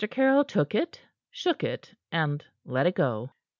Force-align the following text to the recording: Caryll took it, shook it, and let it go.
Caryll 0.09 0.43
took 0.43 0.73
it, 0.73 1.01
shook 1.29 1.63
it, 1.63 1.93
and 2.11 2.43
let 2.65 2.87
it 2.87 2.95
go. 2.95 3.29